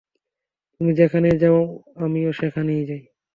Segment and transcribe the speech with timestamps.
[0.73, 1.59] তূমি যেখানেই যাও,
[1.97, 3.01] আমিও সেখানে যাই।